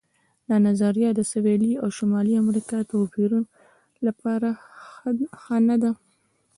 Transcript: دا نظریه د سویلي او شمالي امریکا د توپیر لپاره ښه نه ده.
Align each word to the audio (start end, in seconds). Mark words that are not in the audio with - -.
دا 0.47 0.55
نظریه 0.67 1.09
د 1.15 1.21
سویلي 1.31 1.71
او 1.81 1.87
شمالي 1.97 2.33
امریکا 2.43 2.77
د 2.81 2.85
توپیر 2.91 3.31
لپاره 4.07 4.49
ښه 5.41 5.57
نه 5.67 5.75
ده. 5.83 5.91